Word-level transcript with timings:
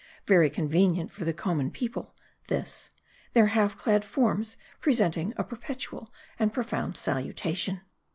Very 0.25 0.49
convenient 0.49 1.11
for 1.11 1.25
the 1.25 1.31
common 1.31 1.69
people, 1.69 2.15
this; 2.47 2.89
their 3.33 3.45
half 3.53 3.77
clad 3.77 4.03
forms 4.03 4.57
presenting 4.79 5.31
a 5.37 5.43
per 5.43 5.57
petual 5.57 6.07
and 6.39 6.51
profound 6.51 6.97
salutation. 6.97 7.81